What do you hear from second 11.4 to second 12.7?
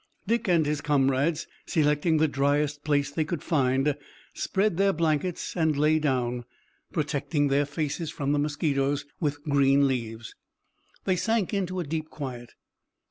into a deep quiet.